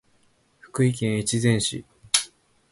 [0.73, 1.85] 福井県越前市